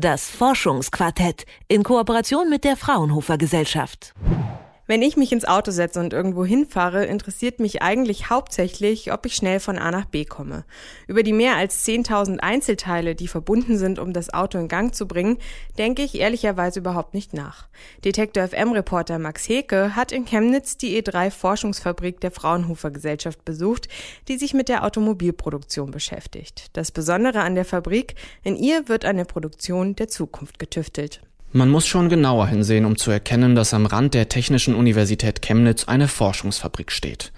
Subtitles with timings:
[0.00, 4.14] Das Forschungsquartett in Kooperation mit der Fraunhofer Gesellschaft.
[4.88, 9.34] Wenn ich mich ins Auto setze und irgendwo hinfahre, interessiert mich eigentlich hauptsächlich, ob ich
[9.34, 10.64] schnell von A nach B komme.
[11.06, 15.06] Über die mehr als 10.000 Einzelteile, die verbunden sind, um das Auto in Gang zu
[15.06, 15.36] bringen,
[15.76, 17.68] denke ich ehrlicherweise überhaupt nicht nach.
[18.02, 23.88] Detektor FM-Reporter Max Heke hat in Chemnitz die E3-Forschungsfabrik der Fraunhofer Gesellschaft besucht,
[24.28, 26.68] die sich mit der Automobilproduktion beschäftigt.
[26.72, 31.20] Das Besondere an der Fabrik, in ihr wird eine Produktion der Zukunft getüftelt.
[31.52, 35.84] Man muss schon genauer hinsehen, um zu erkennen, dass am Rand der Technischen Universität Chemnitz
[35.84, 37.32] eine Forschungsfabrik steht.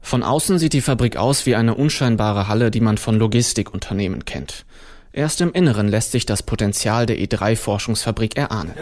[0.00, 4.64] Von außen sieht die Fabrik aus wie eine unscheinbare Halle, die man von Logistikunternehmen kennt.
[5.12, 8.72] Erst im Inneren lässt sich das Potenzial der E3-Forschungsfabrik erahnen.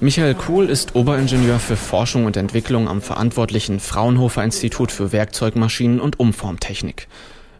[0.00, 6.18] Michael Kuhl ist Oberingenieur für Forschung und Entwicklung am verantwortlichen Fraunhofer Institut für Werkzeugmaschinen und
[6.18, 7.08] Umformtechnik.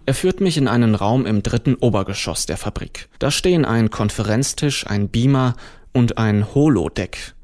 [0.07, 3.09] Er führt mich in einen Raum im dritten Obergeschoss der Fabrik.
[3.19, 5.55] Da stehen ein Konferenztisch, ein Beamer
[5.93, 7.35] und ein Holodeck.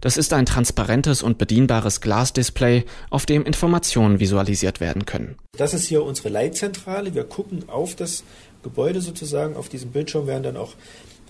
[0.00, 5.36] Das ist ein transparentes und bedienbares Glasdisplay, auf dem Informationen visualisiert werden können.
[5.56, 7.14] Das ist hier unsere Leitzentrale.
[7.14, 8.24] Wir gucken auf das
[8.62, 9.56] Gebäude sozusagen.
[9.56, 10.74] Auf diesem Bildschirm werden dann auch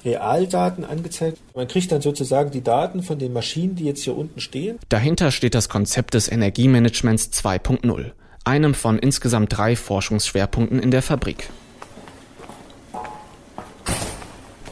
[0.05, 1.39] Realdaten angezeigt.
[1.55, 4.79] Man kriegt dann sozusagen die Daten von den Maschinen, die jetzt hier unten stehen.
[4.89, 8.13] Dahinter steht das Konzept des Energiemanagements 2.0
[8.47, 11.51] einem von insgesamt drei Forschungsschwerpunkten in der Fabrik.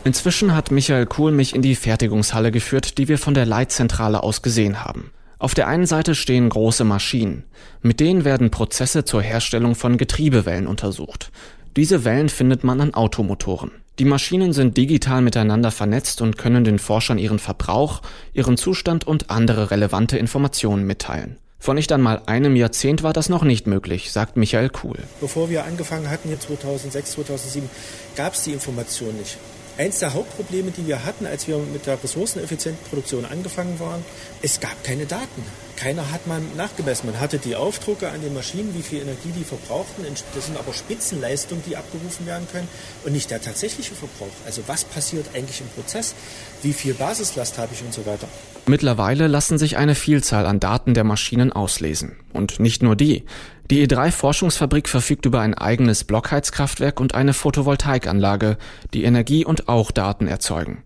[0.04, 4.42] Inzwischen hat Michael Kuhl mich in die Fertigungshalle geführt, die wir von der Leitzentrale aus
[4.42, 5.10] gesehen haben.
[5.38, 7.44] Auf der einen Seite stehen große Maschinen.
[7.82, 11.32] Mit denen werden Prozesse zur Herstellung von Getriebewellen untersucht.
[11.76, 13.72] Diese Wellen findet man an Automotoren.
[13.98, 19.30] Die Maschinen sind digital miteinander vernetzt und können den Forschern ihren Verbrauch, ihren Zustand und
[19.30, 21.38] andere relevante Informationen mitteilen.
[21.64, 24.98] Vor nicht einmal einem Jahrzehnt war das noch nicht möglich, sagt Michael Kuhl.
[25.22, 27.70] Bevor wir angefangen hatten, hier 2006, 2007,
[28.16, 29.38] gab es die Information nicht.
[29.78, 34.04] Eins der Hauptprobleme, die wir hatten, als wir mit der ressourceneffizienten Produktion angefangen waren,
[34.42, 35.42] es gab keine Daten.
[35.76, 37.10] Keiner hat mal nachgemessen.
[37.10, 40.04] Man hatte die Aufdrucke an den Maschinen, wie viel Energie die verbrauchten.
[40.34, 42.68] Das sind aber Spitzenleistungen, die abgerufen werden können
[43.04, 44.36] und nicht der tatsächliche Verbrauch.
[44.44, 46.14] Also was passiert eigentlich im Prozess?
[46.60, 48.28] Wie viel Basislast habe ich und so weiter.
[48.66, 52.16] Mittlerweile lassen sich eine Vielzahl an Daten der Maschinen auslesen.
[52.32, 53.24] Und nicht nur die.
[53.70, 58.56] Die E3-Forschungsfabrik verfügt über ein eigenes Blockheizkraftwerk und eine Photovoltaikanlage,
[58.94, 60.82] die Energie und auch Daten erzeugen.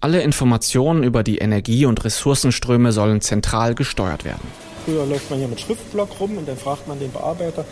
[0.00, 4.46] Alle Informationen über die Energie- und Ressourcenströme sollen zentral gesteuert werden.
[4.84, 7.64] Früher läuft man ja mit Schriftblock rum und dann fragt man den Bearbeiter.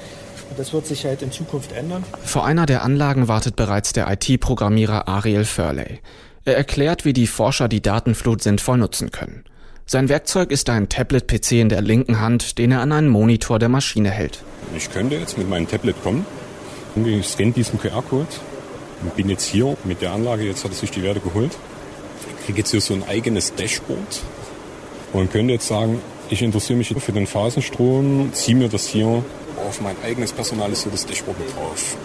[0.56, 2.04] Das wird sich halt in Zukunft ändern.
[2.24, 6.00] Vor einer der Anlagen wartet bereits der IT-Programmierer Ariel Furley.
[6.46, 9.42] Er erklärt, wie die Forscher die Datenflut sinnvoll nutzen können.
[9.84, 13.68] Sein Werkzeug ist ein Tablet-PC in der linken Hand, den er an einen Monitor der
[13.68, 14.44] Maschine hält.
[14.76, 16.24] Ich könnte jetzt mit meinem Tablet kommen,
[17.04, 18.28] ich scanne diesen QR-Code
[19.02, 21.50] und bin jetzt hier mit der Anlage, jetzt hat er sich die Werte geholt.
[22.38, 24.22] Ich kriege jetzt hier so ein eigenes Dashboard
[25.14, 29.24] und könnte jetzt sagen, ich interessiere mich für den Phasenstrom, ziehe mir das hier
[29.66, 31.96] auf mein eigenes personalisiertes Dashboard mit drauf.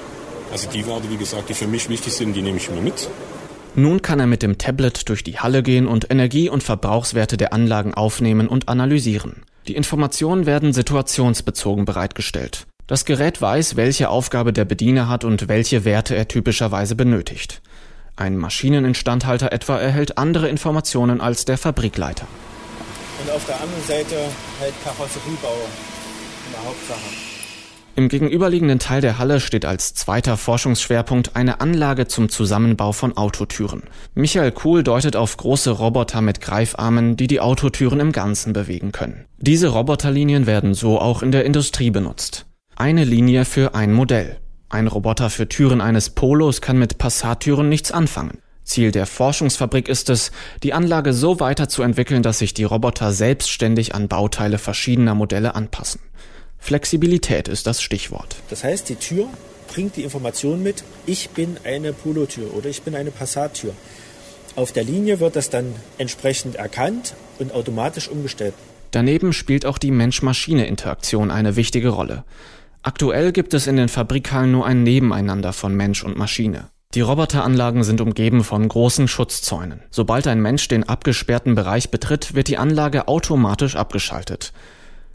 [0.52, 3.08] Also die Werte, wie gesagt, die für mich wichtig sind, die nehme ich mir mit.
[3.76, 7.54] Nun kann er mit dem Tablet durch die Halle gehen und Energie- und Verbrauchswerte der
[7.54, 9.44] Anlagen aufnehmen und analysieren.
[9.68, 12.68] Die Informationen werden situationsbezogen bereitgestellt.
[12.88, 17.62] Das Gerät weiß, welche Aufgabe der Bediener hat und welche Werte er typischerweise benötigt.
[18.18, 22.28] Ein Maschineninstandhalter etwa erhält andere Informationen als der Fabrikleiter.
[23.24, 24.16] Und auf der anderen Seite
[24.60, 25.56] halt Karosseriebau
[26.48, 27.31] in der Hauptsache.
[28.02, 33.84] Im gegenüberliegenden Teil der Halle steht als zweiter Forschungsschwerpunkt eine Anlage zum Zusammenbau von Autotüren.
[34.16, 39.26] Michael Kuhl deutet auf große Roboter mit Greifarmen, die die Autotüren im Ganzen bewegen können.
[39.38, 42.48] Diese Roboterlinien werden so auch in der Industrie benutzt.
[42.76, 44.38] Eine Linie für ein Modell.
[44.70, 48.40] Ein Roboter für Türen eines Polos kann mit Passattüren nichts anfangen.
[48.64, 50.32] Ziel der Forschungsfabrik ist es,
[50.64, 56.02] die Anlage so weiterzuentwickeln, dass sich die Roboter selbstständig an Bauteile verschiedener Modelle anpassen.
[56.62, 58.38] Flexibilität ist das Stichwort.
[58.50, 59.28] Das heißt, die Tür
[59.68, 63.74] bringt die Information mit, ich bin eine Polo-Tür oder ich bin eine Passattür.
[64.56, 68.54] Auf der Linie wird das dann entsprechend erkannt und automatisch umgestellt.
[68.92, 72.24] Daneben spielt auch die Mensch-Maschine-Interaktion eine wichtige Rolle.
[72.84, 76.70] Aktuell gibt es in den Fabrikhallen nur ein Nebeneinander von Mensch und Maschine.
[76.94, 79.82] Die Roboteranlagen sind umgeben von großen Schutzzäunen.
[79.90, 84.52] Sobald ein Mensch den abgesperrten Bereich betritt, wird die Anlage automatisch abgeschaltet.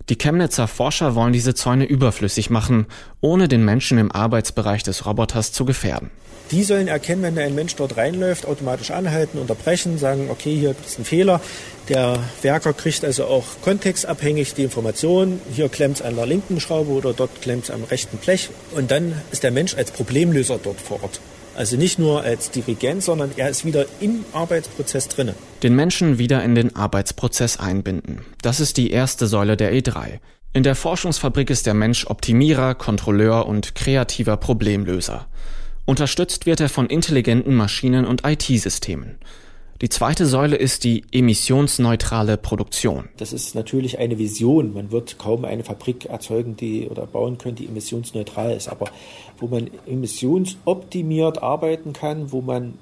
[0.09, 2.87] Die Chemnitzer Forscher wollen diese Zäune überflüssig machen,
[3.21, 6.11] ohne den Menschen im Arbeitsbereich des Roboters zu gefährden.
[6.53, 11.01] Die sollen erkennen, wenn ein Mensch dort reinläuft, automatisch anhalten, unterbrechen, sagen, okay, hier ist
[11.01, 11.41] ein Fehler.
[11.89, 16.93] Der Werker kriegt also auch kontextabhängig die Information, hier klemmt es an der linken Schraube
[16.93, 18.51] oder dort klemmt es am rechten Blech.
[18.77, 21.21] Und dann ist der Mensch als Problemlöser dort vor Ort.
[21.57, 25.35] Also nicht nur als Dirigent, sondern er ist wieder im Arbeitsprozess drinne.
[25.63, 28.21] Den Menschen wieder in den Arbeitsprozess einbinden.
[28.43, 30.21] Das ist die erste Säule der E3.
[30.53, 35.27] In der Forschungsfabrik ist der Mensch Optimierer, Kontrolleur und kreativer Problemlöser.
[35.87, 39.19] Unterstützt wird er von intelligenten Maschinen und IT-Systemen.
[39.83, 43.09] Die zweite Säule ist die emissionsneutrale Produktion.
[43.19, 44.73] Das ist natürlich eine Vision.
[44.73, 48.69] Man wird kaum eine Fabrik erzeugen, die oder bauen können, die emissionsneutral ist.
[48.69, 48.91] Aber
[49.39, 52.75] wo man emissionsoptimiert arbeiten kann, wo man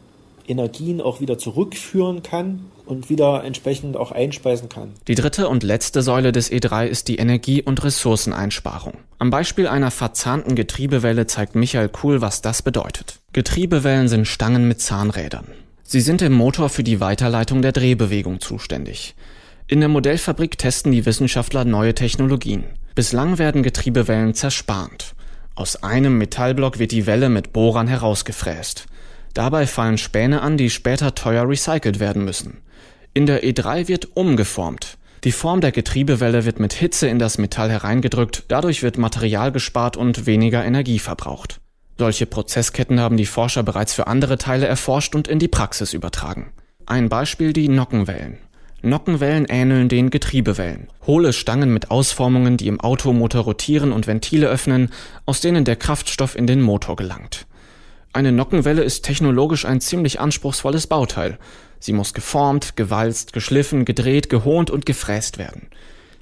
[0.47, 4.93] Energien auch wieder zurückführen kann und wieder entsprechend auch einspeisen kann.
[5.09, 8.95] Die dritte und letzte Säule des E3 ist die Energie- und Ressourceneinsparung.
[9.19, 13.21] Am Beispiel einer verzahnten Getriebewelle zeigt Michael Kuhl, was das bedeutet.
[13.33, 15.47] Getriebewellen sind Stangen mit Zahnrädern.
[15.87, 19.15] Sie sind im Motor für die Weiterleitung der Drehbewegung zuständig.
[19.67, 22.65] In der Modellfabrik testen die Wissenschaftler neue Technologien.
[22.95, 25.15] Bislang werden Getriebewellen zerspannt.
[25.55, 28.87] Aus einem Metallblock wird die Welle mit Bohrern herausgefräst.
[29.35, 32.63] Dabei fallen Späne an, die später teuer recycelt werden müssen.
[33.13, 34.97] In der E3 wird umgeformt.
[35.23, 39.97] Die Form der Getriebewelle wird mit Hitze in das Metall hereingedrückt, dadurch wird Material gespart
[39.97, 41.61] und weniger Energie verbraucht.
[41.97, 46.53] Solche Prozessketten haben die Forscher bereits für andere Teile erforscht und in die Praxis übertragen.
[46.87, 48.39] Ein Beispiel die Nockenwellen.
[48.83, 50.89] Nockenwellen ähneln den Getriebewellen.
[51.07, 54.91] Hohle Stangen mit Ausformungen, die im Automotor rotieren und Ventile öffnen,
[55.25, 57.47] aus denen der Kraftstoff in den Motor gelangt.
[58.13, 61.39] Eine Nockenwelle ist technologisch ein ziemlich anspruchsvolles Bauteil.
[61.81, 65.69] Sie muss geformt, gewalzt, geschliffen, gedreht, gehohnt und gefräst werden.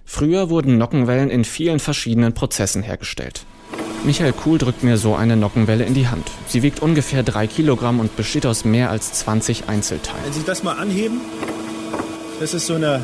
[0.05, 3.45] Früher wurden Nockenwellen in vielen verschiedenen Prozessen hergestellt.
[4.05, 6.29] Michael Kuhl drückt mir so eine Nockenwelle in die Hand.
[6.49, 10.25] Sie wiegt ungefähr drei Kilogramm und besteht aus mehr als 20 Einzelteilen.
[10.25, 11.21] Wenn Sie das mal anheben,
[12.41, 13.01] das ist so eine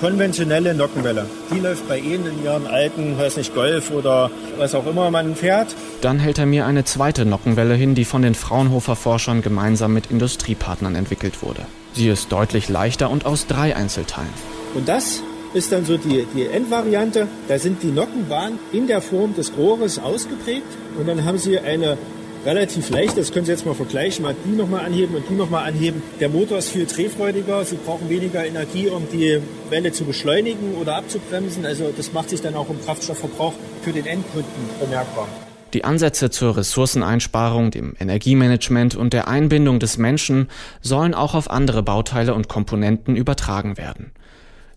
[0.00, 1.26] konventionelle Nockenwelle.
[1.52, 5.34] Die läuft bei Ihnen in Ihren alten, weiß nicht, Golf oder was auch immer man
[5.34, 5.74] fährt.
[6.00, 10.12] Dann hält er mir eine zweite Nockenwelle hin, die von den Fraunhofer Forschern gemeinsam mit
[10.12, 11.62] Industriepartnern entwickelt wurde.
[11.92, 14.28] Sie ist deutlich leichter und aus drei Einzelteilen.
[14.74, 15.22] Und das
[15.56, 17.26] ist dann so die, die Endvariante.
[17.48, 20.66] Da sind die Nockenbahnen in der Form des Rohres ausgeprägt
[20.98, 21.96] und dann haben Sie eine
[22.44, 25.66] relativ leicht, das können Sie jetzt mal vergleichen, mal die nochmal anheben und die nochmal
[25.66, 26.02] anheben.
[26.20, 30.96] Der Motor ist viel drehfreudiger, Sie brauchen weniger Energie, um die Welle zu beschleunigen oder
[30.96, 31.64] abzubremsen.
[31.64, 35.26] Also das macht sich dann auch im Kraftstoffverbrauch für den Endkunden bemerkbar.
[35.72, 40.48] Die Ansätze zur Ressourceneinsparung, dem Energiemanagement und der Einbindung des Menschen
[40.80, 44.12] sollen auch auf andere Bauteile und Komponenten übertragen werden.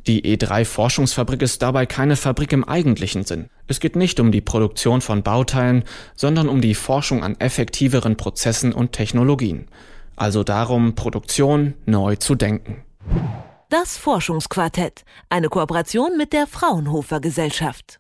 [0.08, 3.50] Die E3-Forschungsfabrik ist dabei keine Fabrik im eigentlichen Sinn.
[3.68, 5.84] Es geht nicht um die Produktion von Bauteilen,
[6.16, 9.68] sondern um die Forschung an effektiveren Prozessen und Technologien.
[10.16, 12.84] Also darum, Produktion neu zu denken.
[13.70, 17.98] Das Forschungsquartett, eine Kooperation mit der Fraunhofer Gesellschaft.